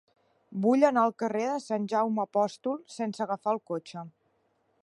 [0.63, 4.09] Vull anar al carrer de Sant Jaume Apòstol sense agafar el cotxe.